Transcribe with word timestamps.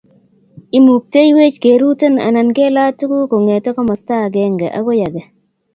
Imukteiyweech 0.77 1.57
kerute 1.63 2.07
anan 2.27 2.49
kelaa 2.57 2.91
tuguuk 2.99 3.29
kong'ete 3.31 3.69
komasta 3.77 4.13
agenge 4.27 4.67
akoi 4.77 4.99
age. 5.07 5.23